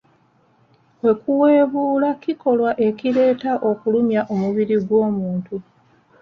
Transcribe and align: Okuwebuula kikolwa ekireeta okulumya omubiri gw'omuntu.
Okuwebuula 1.11 2.09
kikolwa 2.21 2.71
ekireeta 2.87 3.51
okulumya 3.69 4.21
omubiri 4.33 4.75
gw'omuntu. 4.87 5.55